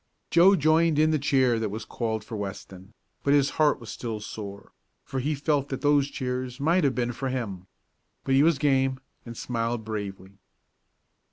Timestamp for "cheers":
6.09-6.59